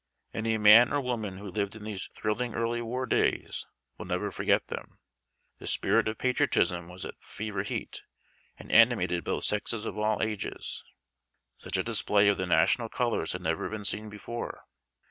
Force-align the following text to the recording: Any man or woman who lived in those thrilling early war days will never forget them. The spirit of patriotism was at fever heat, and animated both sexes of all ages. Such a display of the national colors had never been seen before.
Any 0.33 0.57
man 0.57 0.91
or 0.91 0.99
woman 0.99 1.37
who 1.37 1.51
lived 1.51 1.75
in 1.75 1.83
those 1.83 2.07
thrilling 2.07 2.55
early 2.55 2.81
war 2.81 3.05
days 3.05 3.67
will 3.99 4.07
never 4.07 4.31
forget 4.31 4.65
them. 4.65 4.97
The 5.59 5.67
spirit 5.67 6.07
of 6.07 6.17
patriotism 6.17 6.87
was 6.87 7.05
at 7.05 7.21
fever 7.21 7.61
heat, 7.61 8.01
and 8.57 8.71
animated 8.71 9.23
both 9.23 9.43
sexes 9.43 9.85
of 9.85 9.99
all 9.99 10.23
ages. 10.23 10.83
Such 11.59 11.77
a 11.77 11.83
display 11.83 12.29
of 12.29 12.37
the 12.37 12.47
national 12.47 12.89
colors 12.89 13.33
had 13.33 13.43
never 13.43 13.69
been 13.69 13.85
seen 13.85 14.09
before. 14.09 14.63